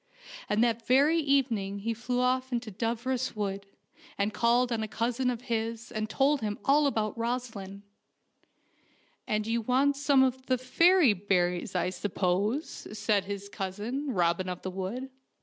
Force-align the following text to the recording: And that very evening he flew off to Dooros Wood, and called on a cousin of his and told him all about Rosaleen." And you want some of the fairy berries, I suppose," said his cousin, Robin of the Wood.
And 0.49 0.63
that 0.63 0.87
very 0.87 1.19
evening 1.19 1.77
he 1.81 1.93
flew 1.93 2.21
off 2.21 2.49
to 2.49 2.71
Dooros 2.71 3.35
Wood, 3.35 3.67
and 4.17 4.33
called 4.33 4.71
on 4.71 4.81
a 4.81 4.87
cousin 4.87 5.29
of 5.29 5.41
his 5.41 5.91
and 5.91 6.09
told 6.09 6.41
him 6.41 6.57
all 6.65 6.87
about 6.87 7.15
Rosaleen." 7.19 7.83
And 9.27 9.45
you 9.45 9.61
want 9.61 9.95
some 9.95 10.23
of 10.23 10.47
the 10.47 10.57
fairy 10.57 11.13
berries, 11.13 11.75
I 11.75 11.91
suppose," 11.91 12.87
said 12.97 13.25
his 13.25 13.47
cousin, 13.47 14.07
Robin 14.11 14.49
of 14.49 14.63
the 14.63 14.71
Wood. 14.71 15.11